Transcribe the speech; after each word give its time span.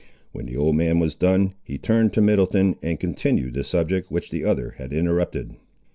When 0.31 0.47
the 0.47 0.57
old 0.57 0.75
man 0.77 0.97
was 0.97 1.13
done, 1.13 1.53
he 1.63 1.77
turned 1.77 2.11
to 2.13 2.21
Middleton, 2.21 2.75
and 2.81 2.99
continued 2.99 3.53
the 3.53 3.63
subject 3.63 4.09
which 4.09 4.31
the 4.31 4.43
other 4.43 4.71
had 4.79 4.91
interrupted. 4.93 5.57